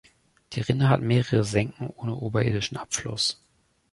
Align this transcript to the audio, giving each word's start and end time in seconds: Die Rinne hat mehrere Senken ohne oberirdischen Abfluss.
Die 0.53 0.61
Rinne 0.61 0.89
hat 0.89 1.01
mehrere 1.01 1.43
Senken 1.43 1.91
ohne 1.95 2.15
oberirdischen 2.15 2.75
Abfluss. 2.77 3.39